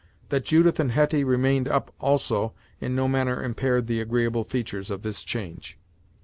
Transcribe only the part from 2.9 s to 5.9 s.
no manner impaired the agreeable features of this change.